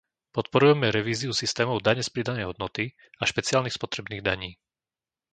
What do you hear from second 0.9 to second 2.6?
revíziu systémov dane z pridanej